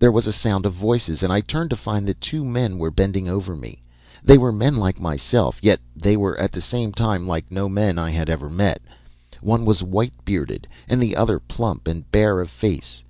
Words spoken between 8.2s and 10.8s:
ever met! One was white bearded